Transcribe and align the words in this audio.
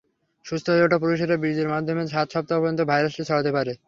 সুস্থ 0.45 0.65
হয়ে 0.69 0.85
ওঠা 0.85 0.97
পুরুষেরা 0.97 1.35
বীর্যের 1.37 1.69
মাধ্যমে 1.73 2.01
সাত 2.07 2.27
সপ্তাহ 2.33 2.57
পর্যন্ত 2.59 2.81
ভাইরাসটি 2.91 3.23
ছড়াতে 3.29 3.51
পারে। 3.57 3.73